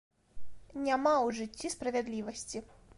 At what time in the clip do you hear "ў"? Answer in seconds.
1.25-1.37